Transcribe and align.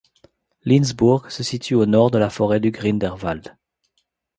Linsburg 0.63 1.29
se 1.29 1.43
situe 1.43 1.75
au 1.75 1.85
nord 1.85 2.09
de 2.09 2.17
la 2.17 2.31
forêt 2.31 2.59
du 2.59 2.71
Grinderwald. 2.71 3.55